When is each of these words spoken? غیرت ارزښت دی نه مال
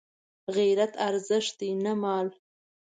غیرت 0.55 0.93
ارزښت 1.07 1.53
دی 1.59 1.71
نه 1.83 1.93
مال 2.01 2.27